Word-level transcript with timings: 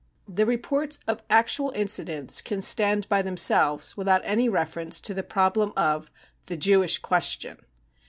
The 0.27 0.47
reports 0.47 0.99
of 1.07 1.21
actual 1.29 1.69
incidents 1.75 2.41
can 2.41 2.63
stand 2.63 3.07
by 3.07 3.21
themselves 3.21 3.95
without 3.95 4.21
any 4.23 4.49
reference 4.49 4.99
to 4.99 5.13
the 5.13 5.21
problems 5.21 5.73
of" 5.77 6.09
the 6.47 6.57
Jewish 6.57 6.97
ques 6.97 7.37
tion. 7.39 7.59